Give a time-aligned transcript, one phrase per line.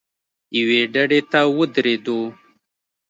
[0.57, 2.19] یوې ډډې ته ودرېدو.